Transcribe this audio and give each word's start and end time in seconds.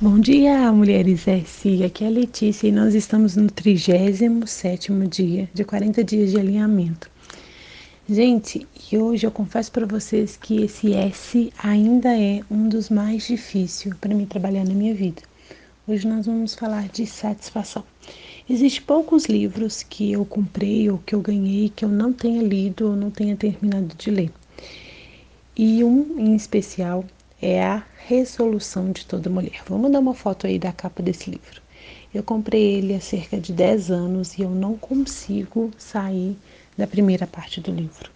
Bom 0.00 0.20
dia, 0.20 0.70
mulheres 0.70 1.22
SI. 1.44 1.82
Aqui 1.82 2.04
é 2.04 2.06
a 2.06 2.10
Letícia 2.10 2.68
e 2.68 2.70
nós 2.70 2.94
estamos 2.94 3.34
no 3.34 3.48
37º 3.48 5.08
dia 5.08 5.50
de 5.52 5.64
40 5.64 6.04
dias 6.04 6.30
de 6.30 6.38
alinhamento. 6.38 7.10
Gente, 8.08 8.64
e 8.92 8.96
hoje 8.96 9.26
eu 9.26 9.32
confesso 9.32 9.72
para 9.72 9.84
vocês 9.86 10.36
que 10.36 10.62
esse 10.62 10.92
S 10.94 11.52
ainda 11.60 12.16
é 12.16 12.42
um 12.48 12.68
dos 12.68 12.90
mais 12.90 13.26
difíceis 13.26 13.92
para 14.00 14.14
mim 14.14 14.24
trabalhar 14.24 14.64
na 14.64 14.72
minha 14.72 14.94
vida. 14.94 15.20
Hoje 15.84 16.06
nós 16.06 16.26
vamos 16.26 16.54
falar 16.54 16.88
de 16.90 17.04
satisfação. 17.04 17.82
Existem 18.48 18.82
poucos 18.82 19.24
livros 19.24 19.82
que 19.82 20.12
eu 20.12 20.24
comprei 20.24 20.88
ou 20.88 20.98
que 20.98 21.12
eu 21.12 21.20
ganhei 21.20 21.70
que 21.70 21.84
eu 21.84 21.88
não 21.88 22.12
tenha 22.12 22.40
lido 22.40 22.90
ou 22.90 22.94
não 22.94 23.10
tenha 23.10 23.34
terminado 23.34 23.96
de 23.98 24.12
ler. 24.12 24.30
E 25.56 25.82
um 25.82 26.20
em 26.20 26.36
especial 26.36 27.04
é 27.40 27.62
a 27.62 27.82
Resolução 28.06 28.90
de 28.90 29.06
Toda 29.06 29.30
Mulher. 29.30 29.62
Vamos 29.68 29.92
dar 29.92 30.00
uma 30.00 30.14
foto 30.14 30.46
aí 30.46 30.58
da 30.58 30.72
capa 30.72 31.02
desse 31.02 31.30
livro. 31.30 31.62
Eu 32.12 32.22
comprei 32.22 32.76
ele 32.76 32.94
há 32.94 33.00
cerca 33.00 33.38
de 33.38 33.52
10 33.52 33.90
anos 33.90 34.36
e 34.36 34.42
eu 34.42 34.50
não 34.50 34.76
consigo 34.76 35.70
sair 35.78 36.36
da 36.76 36.86
primeira 36.86 37.26
parte 37.26 37.60
do 37.60 37.70
livro. 37.70 38.10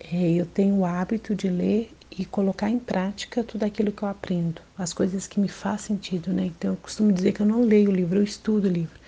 É, 0.00 0.32
eu 0.32 0.46
tenho 0.46 0.76
o 0.76 0.84
hábito 0.84 1.34
de 1.34 1.48
ler 1.48 1.90
e 2.10 2.24
colocar 2.24 2.70
em 2.70 2.78
prática 2.78 3.44
tudo 3.44 3.64
aquilo 3.64 3.92
que 3.92 4.02
eu 4.02 4.08
aprendo, 4.08 4.62
as 4.76 4.92
coisas 4.92 5.26
que 5.26 5.38
me 5.38 5.48
fazem 5.48 5.96
sentido, 5.96 6.32
né? 6.32 6.46
Então 6.46 6.72
eu 6.72 6.76
costumo 6.76 7.12
dizer 7.12 7.32
que 7.32 7.40
eu 7.40 7.46
não 7.46 7.62
leio 7.62 7.90
o 7.90 7.94
livro, 7.94 8.18
eu 8.18 8.24
estudo 8.24 8.66
o 8.66 8.70
livro. 8.70 8.98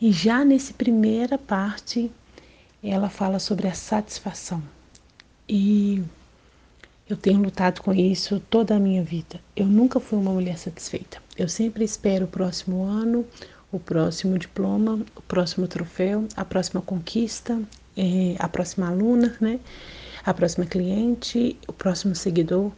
E 0.00 0.12
já 0.12 0.44
nessa 0.44 0.72
primeira 0.72 1.36
parte, 1.36 2.10
ela 2.82 3.10
fala 3.10 3.38
sobre 3.38 3.68
a 3.68 3.74
satisfação. 3.74 4.62
E 5.48 6.02
eu 7.08 7.16
tenho 7.16 7.40
lutado 7.40 7.80
com 7.82 7.94
isso 7.94 8.40
toda 8.50 8.74
a 8.74 8.80
minha 8.80 9.02
vida. 9.02 9.40
Eu 9.54 9.66
nunca 9.66 10.00
fui 10.00 10.18
uma 10.18 10.32
mulher 10.32 10.58
satisfeita. 10.58 11.22
Eu 11.38 11.48
sempre 11.48 11.84
espero 11.84 12.24
o 12.24 12.28
próximo 12.28 12.84
ano, 12.84 13.24
o 13.70 13.78
próximo 13.78 14.36
diploma, 14.36 15.00
o 15.14 15.22
próximo 15.22 15.68
troféu, 15.68 16.26
a 16.36 16.44
próxima 16.44 16.82
conquista, 16.82 17.60
é, 17.96 18.34
a 18.40 18.48
próxima 18.48 18.88
aluna, 18.88 19.36
né? 19.40 19.60
A 20.24 20.34
próxima 20.34 20.66
cliente, 20.66 21.56
o 21.68 21.72
próximo 21.72 22.14
seguidor. 22.16 22.72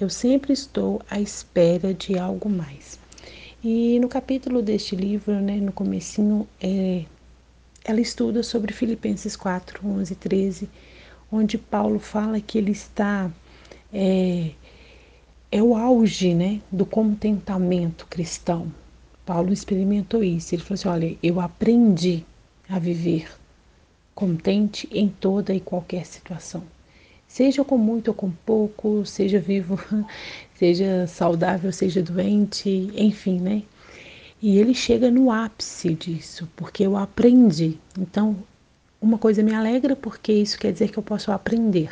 Eu 0.00 0.08
sempre 0.08 0.54
estou 0.54 1.02
à 1.10 1.20
espera 1.20 1.92
de 1.92 2.18
algo 2.18 2.48
mais. 2.48 2.98
E 3.62 3.98
no 4.00 4.08
capítulo 4.08 4.62
deste 4.62 4.96
livro, 4.96 5.34
né, 5.40 5.56
no 5.56 5.72
comecinho, 5.72 6.48
é, 6.60 7.04
ela 7.84 8.00
estuda 8.00 8.42
sobre 8.42 8.72
Filipenses 8.72 9.36
4, 9.36 9.86
11 9.86 10.12
e 10.12 10.16
13, 10.16 10.70
onde 11.30 11.58
Paulo 11.58 11.98
fala 11.98 12.40
que 12.40 12.56
ele 12.56 12.72
está 12.72 13.30
é, 13.94 14.50
é 15.52 15.62
o 15.62 15.76
auge 15.76 16.34
né, 16.34 16.60
do 16.70 16.84
contentamento 16.84 18.06
cristão. 18.08 18.66
Paulo 19.24 19.52
experimentou 19.52 20.24
isso. 20.24 20.54
Ele 20.54 20.62
falou 20.62 20.74
assim: 20.74 20.88
olha, 20.88 21.16
eu 21.22 21.40
aprendi 21.40 22.26
a 22.68 22.78
viver 22.78 23.28
contente 24.14 24.88
em 24.92 25.08
toda 25.08 25.54
e 25.54 25.60
qualquer 25.60 26.04
situação. 26.04 26.62
Seja 27.26 27.64
com 27.64 27.78
muito 27.78 28.08
ou 28.08 28.14
com 28.14 28.30
pouco, 28.30 29.04
seja 29.06 29.40
vivo, 29.40 29.78
seja 30.54 31.06
saudável, 31.06 31.72
seja 31.72 32.02
doente, 32.02 32.90
enfim, 32.94 33.40
né? 33.40 33.62
E 34.42 34.58
ele 34.58 34.74
chega 34.74 35.10
no 35.10 35.30
ápice 35.30 35.94
disso, 35.94 36.48
porque 36.54 36.84
eu 36.84 36.96
aprendi. 36.96 37.78
Então, 37.98 38.36
uma 39.00 39.18
coisa 39.18 39.42
me 39.42 39.54
alegra 39.54 39.96
porque 39.96 40.32
isso 40.32 40.58
quer 40.58 40.72
dizer 40.72 40.90
que 40.90 40.98
eu 40.98 41.02
posso 41.02 41.32
aprender. 41.32 41.90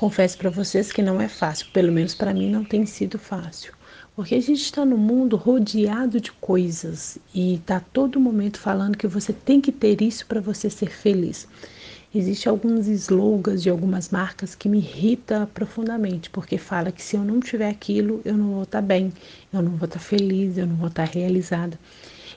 Confesso 0.00 0.38
para 0.38 0.48
vocês 0.48 0.90
que 0.90 1.02
não 1.02 1.20
é 1.20 1.28
fácil, 1.28 1.66
pelo 1.74 1.92
menos 1.92 2.14
para 2.14 2.32
mim 2.32 2.50
não 2.50 2.64
tem 2.64 2.86
sido 2.86 3.18
fácil. 3.18 3.74
Porque 4.16 4.34
a 4.34 4.40
gente 4.40 4.62
está 4.62 4.82
no 4.82 4.96
mundo 4.96 5.36
rodeado 5.36 6.18
de 6.18 6.32
coisas 6.32 7.18
e 7.34 7.56
está 7.56 7.80
todo 7.80 8.18
momento 8.18 8.58
falando 8.58 8.96
que 8.96 9.06
você 9.06 9.30
tem 9.30 9.60
que 9.60 9.70
ter 9.70 10.00
isso 10.00 10.24
para 10.24 10.40
você 10.40 10.70
ser 10.70 10.88
feliz. 10.88 11.46
Existem 12.14 12.48
alguns 12.48 12.86
slogans 12.86 13.62
de 13.62 13.68
algumas 13.68 14.08
marcas 14.08 14.54
que 14.54 14.70
me 14.70 14.78
irrita 14.78 15.46
profundamente, 15.52 16.30
porque 16.30 16.56
fala 16.56 16.90
que 16.90 17.02
se 17.02 17.16
eu 17.16 17.22
não 17.22 17.38
tiver 17.38 17.68
aquilo, 17.68 18.22
eu 18.24 18.38
não 18.38 18.52
vou 18.54 18.62
estar 18.62 18.80
tá 18.80 18.86
bem, 18.86 19.12
eu 19.52 19.60
não 19.60 19.72
vou 19.72 19.84
estar 19.84 19.98
tá 19.98 20.02
feliz, 20.02 20.56
eu 20.56 20.66
não 20.66 20.76
vou 20.76 20.88
estar 20.88 21.06
tá 21.06 21.12
realizada. 21.12 21.78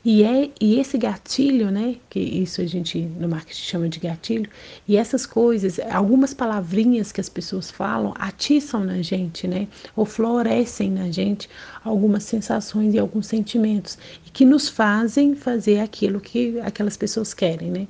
E, 0.06 0.22
é, 0.22 0.52
e 0.60 0.80
esse 0.80 0.98
gatilho, 0.98 1.72
né, 1.72 1.96
que 2.10 2.20
isso 2.20 2.60
a 2.60 2.66
gente 2.66 3.00
no 3.00 3.30
marketing 3.30 3.62
chama 3.62 3.88
de 3.88 4.00
gatilho, 4.00 4.50
e 4.86 4.98
essas 4.98 5.26
coisas, 5.26 5.80
algumas 5.80 6.34
palavrinhas 6.34 7.14
que 7.14 7.22
as 7.22 7.30
pessoas 7.30 7.72
falam 7.72 8.14
atiçam 8.20 8.84
na 8.84 9.02
gente, 9.02 9.48
né, 9.48 9.66
ou 9.96 10.06
florescem 10.06 10.92
na 10.92 11.10
gente 11.10 11.50
algumas 11.86 12.24
sensações 12.24 12.94
e 12.94 13.00
alguns 13.00 13.28
sentimentos, 13.28 13.98
e 14.28 14.30
que 14.30 14.44
nos 14.44 14.68
fazem 14.68 15.36
fazer 15.36 15.80
aquilo 15.80 16.20
que 16.20 16.60
aquelas 16.60 16.98
pessoas 16.98 17.34
querem, 17.34 17.72
né. 17.72 17.88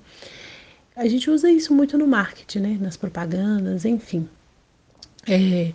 A 0.95 1.07
gente 1.07 1.31
usa 1.31 1.49
isso 1.49 1.73
muito 1.73 1.97
no 1.97 2.05
marketing, 2.05 2.59
né, 2.59 2.77
nas 2.79 2.95
propagandas, 2.95 3.85
enfim. 3.85 4.29
É, 5.27 5.73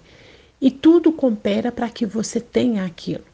e 0.61 0.71
tudo 0.71 1.11
coopera 1.11 1.73
para 1.73 1.91
que 1.91 2.07
você 2.07 2.39
tenha 2.41 2.85
aquilo. 2.85 3.25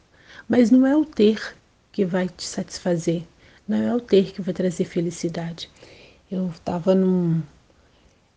Mas 0.49 0.71
não 0.71 0.87
é 0.87 0.95
o 0.95 1.05
ter 1.05 1.55
que 1.95 2.03
vai 2.03 2.27
te 2.27 2.43
satisfazer, 2.43 3.23
não 3.65 3.77
é 3.77 3.95
o 3.95 4.01
ter 4.01 4.33
que 4.33 4.41
vai 4.41 4.53
trazer 4.53 4.83
felicidade. 4.83 5.69
Eu 6.29 6.47
estava 6.47 6.93
num, 6.93 7.41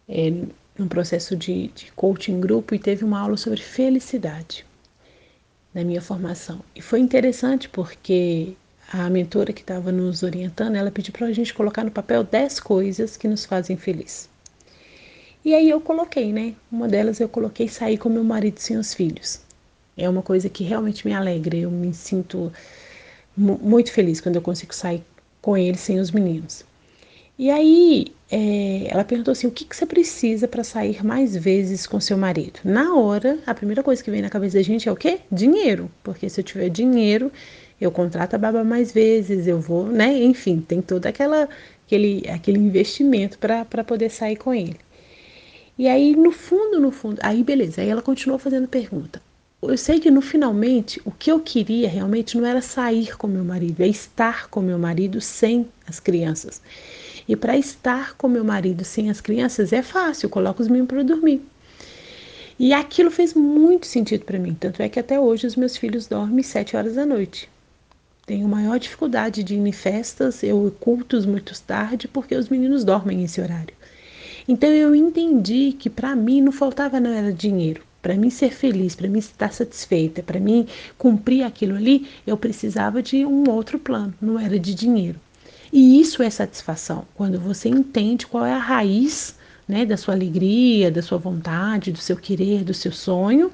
é, 0.09 0.31
num 0.79 0.87
processo 0.87 1.35
de, 1.35 1.67
de 1.75 1.91
coaching 1.91 2.41
grupo 2.41 2.73
e 2.73 2.79
teve 2.79 3.05
uma 3.05 3.19
aula 3.19 3.37
sobre 3.37 3.61
felicidade 3.61 4.65
na 5.75 5.83
minha 5.83 6.01
formação. 6.01 6.61
E 6.73 6.81
foi 6.81 7.01
interessante 7.01 7.69
porque 7.69 8.55
a 8.93 9.11
mentora 9.11 9.53
que 9.53 9.63
estava 9.63 9.91
nos 9.91 10.23
orientando, 10.23 10.77
ela 10.77 10.93
pediu 10.93 11.13
para 11.13 11.27
a 11.27 11.33
gente 11.33 11.53
colocar 11.53 11.83
no 11.83 11.91
papel 11.91 12.23
10 12.23 12.61
coisas 12.61 13.17
que 13.17 13.27
nos 13.27 13.45
fazem 13.45 13.77
feliz. 13.77 14.31
E 15.45 15.53
aí 15.53 15.69
eu 15.69 15.81
coloquei, 15.81 16.33
né? 16.33 16.55
Uma 16.71 16.87
delas 16.87 17.19
eu 17.19 17.29
coloquei 17.29 17.67
sair 17.67 17.99
com 17.99 18.09
meu 18.09 18.23
marido 18.23 18.61
sem 18.61 18.77
os 18.77 18.95
filhos. 18.95 19.41
É 19.97 20.09
uma 20.09 20.23
coisa 20.23 20.49
que 20.49 20.63
realmente 20.63 21.05
me 21.05 21.13
alegra, 21.13 21.57
eu 21.57 21.73
me 21.73 21.93
sinto 21.93 22.53
muito 23.39 23.93
feliz 23.93 24.21
quando 24.21 24.37
eu 24.37 24.43
consigo 24.43 24.75
sair 24.75 25.03
com 25.41 25.57
ele 25.57 25.79
sem 25.79 25.99
os 25.99 26.11
meninos. 26.11 26.65
E 27.39 27.51
aí 27.51 28.07
é, 28.31 28.89
ela 28.91 29.05
perguntou 29.05 29.33
assim: 29.33 29.47
o 29.47 29.51
que, 29.51 29.65
que 29.65 29.77
você 29.77 29.87
precisa 29.87 30.49
para 30.49 30.65
sair 30.65 31.05
mais 31.05 31.37
vezes 31.37 31.87
com 31.87 32.01
seu 32.01 32.17
marido? 32.19 32.61
Na 32.65 32.95
hora, 32.95 33.39
a 33.47 33.55
primeira 33.55 33.83
coisa 33.83 34.03
que 34.03 34.11
vem 34.11 34.23
na 34.23 34.29
cabeça 34.29 34.59
da 34.59 34.63
gente 34.63 34.89
é 34.89 34.93
o 34.93 34.97
quê? 34.97 35.21
Dinheiro. 35.31 35.91
Porque 36.03 36.29
se 36.29 36.41
eu 36.41 36.45
tiver 36.45 36.69
dinheiro, 36.69 37.31
eu 37.81 37.93
contrato 37.93 38.35
a 38.35 38.39
baba 38.39 38.65
mais 38.65 38.93
vezes, 38.93 39.47
eu 39.47 39.61
vou, 39.61 39.87
né? 39.87 40.13
Enfim, 40.23 40.61
tem 40.61 40.83
todo 40.83 41.07
aquela, 41.07 41.49
aquele, 41.87 42.25
aquele 42.29 42.59
investimento 42.59 43.39
para 43.39 43.85
poder 43.85 44.11
sair 44.11 44.37
com 44.37 44.53
ele. 44.53 44.77
E 45.79 45.87
aí, 45.87 46.17
no 46.17 46.33
fundo, 46.33 46.81
no 46.81 46.91
fundo, 46.91 47.21
aí 47.23 47.45
beleza, 47.45 47.81
aí 47.81 47.89
ela 47.89 48.03
continuou 48.03 48.39
fazendo 48.39 48.67
pergunta 48.67 49.23
eu 49.61 49.77
sei 49.77 49.99
que 49.99 50.11
no 50.11 50.21
finalmente 50.21 51.01
o 51.05 51.11
que 51.11 51.33
eu 51.33 51.41
queria 51.41 51.89
realmente 51.89 52.39
não 52.39 52.47
era 52.47 52.63
sair 52.63 53.17
com 53.17 53.27
meu 53.27 53.45
marido, 53.45 53.81
é 53.81 53.89
estar 53.89 54.49
com 54.49 54.61
meu 54.61 54.79
marido 54.79 55.21
sem 55.21 55.69
as 55.87 55.99
crianças. 55.99 56.63
E 57.27 57.35
para 57.35 57.59
estar 57.59 58.15
com 58.15 58.29
meu 58.29 58.45
marido 58.45 58.85
sem 58.85 59.11
as 59.11 59.21
crianças 59.21 59.73
é 59.73 59.83
fácil, 59.83 60.31
coloco 60.31 60.63
os 60.63 60.69
meninos 60.69 60.89
para 60.89 61.03
dormir. 61.03 61.43
E 62.57 62.73
aquilo 62.73 63.11
fez 63.11 63.35
muito 63.35 63.87
sentido 63.87 64.25
para 64.25 64.39
mim, 64.39 64.57
tanto 64.59 64.81
é 64.81 64.89
que 64.89 65.01
até 65.01 65.19
hoje 65.19 65.47
os 65.47 65.57
meus 65.57 65.77
filhos 65.77 66.07
dormem 66.07 66.43
sete 66.43 66.77
horas 66.77 66.95
da 66.95 67.05
noite. 67.05 67.49
Tenho 68.27 68.49
maior 68.49 68.79
dificuldade 68.79 69.43
de 69.43 69.55
ir 69.55 69.67
em 69.67 69.73
festas, 69.73 70.43
eu 70.43 70.75
cultos 70.79 71.27
muito 71.27 71.53
tarde 71.63 72.07
porque 72.07 72.37
os 72.37 72.49
meninos 72.49 72.85
dormem 72.85 73.19
nesse 73.19 73.41
horário. 73.41 73.75
Então 74.47 74.71
eu 74.71 74.95
entendi 74.95 75.73
que 75.73 75.91
para 75.91 76.15
mim 76.15 76.41
não 76.41 76.53
faltava 76.53 77.01
não 77.01 77.11
era 77.11 77.33
dinheiro, 77.33 77.83
para 78.01 78.15
mim 78.15 78.31
ser 78.31 78.53
feliz, 78.53 78.95
para 78.95 79.09
mim 79.09 79.19
estar 79.19 79.53
satisfeita, 79.53 80.23
para 80.23 80.41
mim 80.41 80.67
cumprir 80.97 81.43
aquilo 81.43 81.77
ali, 81.77 82.09
eu 82.27 82.37
precisava 82.37 83.03
de 83.03 83.25
um 83.25 83.49
outro 83.51 83.79
plano, 83.79 84.15
não 84.21 84.39
era 84.39 84.59
de 84.59 84.75
dinheiro. 84.75 85.21
E 85.73 86.01
isso 86.01 86.23
é 86.23 86.31
satisfação, 86.31 87.07
quando 87.15 87.39
você 87.39 87.69
entende 87.69 88.27
qual 88.27 88.47
é 88.47 88.53
a 88.53 88.59
raiz 88.59 89.37
né, 89.69 89.85
da 89.85 89.97
sua 89.97 90.15
alegria, 90.15 90.91
da 90.91 91.03
sua 91.03 91.19
vontade, 91.19 91.93
do 91.93 91.99
seu 91.99 92.17
querer, 92.17 92.65
do 92.65 92.73
seu 92.73 92.91
sonho, 92.91 93.53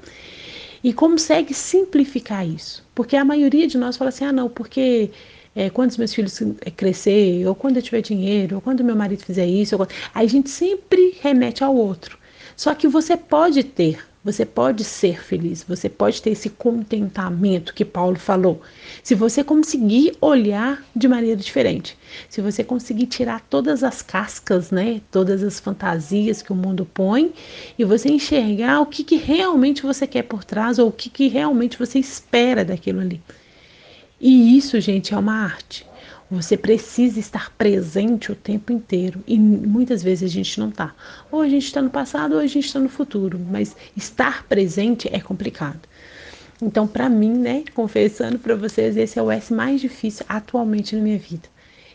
e 0.83 0.93
consegue 0.93 1.53
simplificar 1.53 2.47
isso. 2.47 2.85
Porque 2.95 3.17
a 3.17 3.25
maioria 3.25 3.67
de 3.67 3.77
nós 3.77 3.97
fala 3.97 4.11
assim: 4.11 4.27
ah, 4.27 4.33
não, 4.33 4.49
porque 4.49 5.11
é, 5.57 5.71
quando 5.71 5.91
os 5.91 5.97
meus 5.97 6.15
filhos 6.15 6.41
crescer, 6.77 7.47
ou 7.47 7.55
quando 7.55 7.77
eu 7.79 7.83
tiver 7.83 8.03
dinheiro, 8.03 8.57
ou 8.57 8.61
quando 8.61 8.85
meu 8.85 8.95
marido 8.95 9.25
fizer 9.25 9.47
isso, 9.47 9.77
ou... 9.77 9.89
aí 10.15 10.27
a 10.27 10.29
gente 10.29 10.51
sempre 10.51 11.17
remete 11.21 11.65
ao 11.65 11.75
outro. 11.75 12.19
Só 12.57 12.75
que 12.75 12.87
você 12.87 13.17
pode 13.17 13.65
ter 13.65 13.99
você 14.25 14.47
pode 14.47 14.83
ser 14.85 15.23
feliz, 15.23 15.63
você 15.63 15.87
pode 15.87 16.23
ter 16.23 16.31
esse 16.31 16.49
contentamento 16.49 17.75
que 17.75 17.85
Paulo 17.85 18.19
falou. 18.19 18.63
Se 19.03 19.15
você 19.15 19.45
conseguir 19.45 20.17
olhar 20.19 20.83
de 20.97 21.07
maneira 21.07 21.37
diferente, 21.37 21.97
se 22.31 22.41
você 22.41 22.65
conseguir 22.65 23.07
tirar 23.07 23.43
todas 23.43 23.85
as 23.85 24.01
cascas, 24.01 24.71
né, 24.71 25.03
todas 25.11 25.43
as 25.43 25.61
fantasias 25.61 26.41
que 26.41 26.53
o 26.53 26.57
mundo 26.57 26.89
põe 26.95 27.35
e 27.79 27.85
você 27.85 28.09
enxergar 28.09 28.81
o 28.81 28.87
que, 28.87 29.05
que 29.05 29.17
realmente 29.17 29.83
você 29.83 30.07
quer 30.07 30.23
por 30.23 30.43
trás 30.43 30.79
ou 30.79 30.89
o 30.89 30.93
que, 30.93 31.11
que 31.11 31.29
realmente 31.29 31.79
você 31.79 31.99
espera 31.99 32.65
daquilo 32.65 33.01
ali. 33.01 33.21
E 34.19 34.57
isso, 34.57 34.81
gente, 34.81 35.13
é 35.13 35.19
uma 35.19 35.45
arte. 35.45 35.85
Você 36.31 36.57
precisa 36.57 37.21
estar 37.21 37.51
presente 37.51 38.33
o 38.33 38.35
tempo 38.35 38.73
inteiro 38.73 39.23
e 39.27 39.39
muitas 39.39 40.03
vezes 40.03 40.31
a 40.31 40.33
gente 40.33 40.59
não 40.59 40.71
está. 40.71 40.95
Ou 41.31 41.43
a 41.43 41.49
gente 41.49 41.67
está 41.67 41.83
no 41.83 41.91
passado 41.91 42.35
ou 42.35 42.41
a 42.41 42.47
gente 42.47 42.67
está 42.67 42.81
no 42.81 42.89
futuro, 42.89 43.39
mas 43.39 43.77
estar 43.97 44.45
presente 44.47 45.09
é 45.13 45.21
complicado. 45.21 45.81
Então, 46.63 46.87
para 46.87 47.09
mim, 47.09 47.33
né, 47.33 47.65
confessando 47.75 48.39
para 48.39 48.55
vocês, 48.55 48.97
esse 48.97 49.19
é 49.19 49.23
o 49.23 49.31
S 49.31 49.53
mais 49.53 49.81
difícil 49.81 50.25
atualmente 50.29 50.97
na 50.97 51.03
minha 51.03 51.19
vida. 51.19 51.49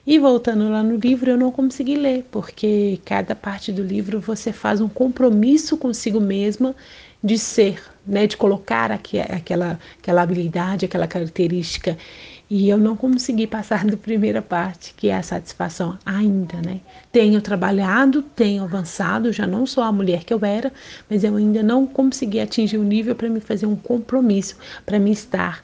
E 0.05 0.17
voltando 0.17 0.69
lá 0.69 0.81
no 0.81 0.95
livro, 0.95 1.31
eu 1.31 1.37
não 1.37 1.51
consegui 1.51 1.95
ler, 1.95 2.25
porque 2.31 2.99
cada 3.05 3.35
parte 3.35 3.71
do 3.71 3.83
livro 3.83 4.19
você 4.19 4.51
faz 4.51 4.81
um 4.81 4.89
compromisso 4.89 5.77
consigo 5.77 6.19
mesma 6.19 6.75
de 7.23 7.37
ser, 7.37 7.81
né, 8.07 8.25
de 8.25 8.37
colocar 8.37 8.91
aqui, 8.91 9.19
aquela, 9.19 9.79
aquela 9.99 10.21
habilidade, 10.21 10.85
aquela 10.85 11.07
característica. 11.07 11.97
E 12.49 12.67
eu 12.67 12.79
não 12.79 12.95
consegui 12.95 13.45
passar 13.45 13.85
da 13.85 13.95
primeira 13.95 14.41
parte, 14.41 14.95
que 14.95 15.09
é 15.09 15.15
a 15.15 15.21
satisfação 15.21 15.99
ainda, 16.03 16.59
né? 16.65 16.81
Tenho 17.11 17.39
trabalhado, 17.41 18.23
tenho 18.23 18.63
avançado, 18.63 19.31
já 19.31 19.45
não 19.45 19.67
sou 19.67 19.83
a 19.83 19.91
mulher 19.91 20.23
que 20.23 20.33
eu 20.33 20.43
era, 20.43 20.73
mas 21.07 21.23
eu 21.23 21.35
ainda 21.35 21.61
não 21.61 21.85
consegui 21.85 22.39
atingir 22.39 22.77
o 22.77 22.81
um 22.81 22.85
nível 22.85 23.13
para 23.13 23.29
me 23.29 23.39
fazer 23.39 23.67
um 23.67 23.75
compromisso, 23.75 24.57
para 24.83 24.97
me 24.97 25.11
estar 25.11 25.63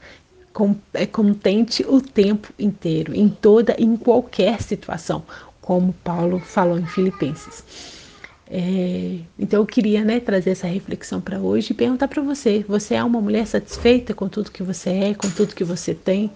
é, 0.94 1.08
contente 1.08 1.84
o 1.88 2.00
tempo 2.00 2.54
inteiro, 2.60 3.16
em 3.16 3.30
toda, 3.30 3.76
em 3.80 3.98
qualquer 3.98 4.62
situação, 4.62 5.24
como 5.60 5.92
Paulo 6.04 6.40
falou 6.40 6.78
em 6.78 6.86
Filipenses. 6.86 8.05
É, 8.48 9.22
então 9.40 9.62
eu 9.62 9.66
queria 9.66 10.04
né, 10.06 10.20
trazer 10.20 10.52
essa 10.52 10.68
reflexão 10.68 11.20
para 11.20 11.40
hoje 11.40 11.72
e 11.72 11.76
perguntar 11.76 12.08
para 12.08 12.22
você: 12.22 12.64
você 12.68 12.94
é 12.94 13.04
uma 13.04 13.20
mulher 13.20 13.48
satisfeita 13.48 14.14
com 14.14 14.30
tudo 14.30 14.52
que 14.52 14.62
você 14.62 14.90
é, 14.92 15.14
com 15.16 15.32
tudo 15.32 15.56
que 15.56 15.64
você 15.64 15.96
tem, 15.96 16.32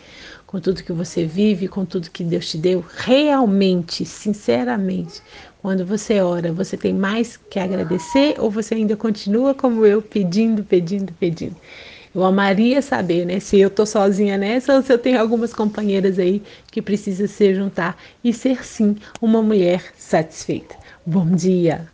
com 0.48 0.60
tudo 0.60 0.84
que 0.84 0.92
você 0.92 1.24
vive, 1.26 1.68
com 1.68 1.86
tudo 1.86 2.10
que 2.10 2.24
Deus 2.24 2.50
te 2.50 2.58
deu? 2.58 2.84
Realmente, 2.96 4.06
sinceramente, 4.06 5.22
quando 5.60 5.86
você 5.86 6.20
ora, 6.20 6.52
você 6.52 6.76
tem 6.78 6.94
mais 6.96 7.38
que 7.38 7.60
agradecer 7.60 8.36
ou 8.40 8.50
você 8.50 8.74
ainda 8.74 8.96
continua 8.98 9.54
como 9.54 9.86
eu, 9.86 10.02
pedindo, 10.02 10.64
pedindo, 10.64 11.14
pedindo? 11.14 11.58
Eu 12.14 12.24
amaria 12.24 12.82
saber, 12.82 13.26
né, 13.26 13.40
se 13.40 13.60
eu 13.60 13.70
tô 13.70 13.86
sozinha 13.86 14.38
nessa 14.38 14.76
ou 14.76 14.82
se 14.82 14.92
eu 14.92 14.98
tenho 14.98 15.20
algumas 15.22 15.54
companheiras 15.54 16.18
aí 16.18 16.44
que 16.72 16.82
precisam 16.82 17.28
se 17.28 17.54
juntar 17.54 17.98
e 18.24 18.34
ser 18.34 18.66
sim 18.66 18.96
uma 19.22 19.44
mulher 19.44 19.94
satisfeita. 19.96 20.76
Bom 21.06 21.30
dia! 21.36 21.90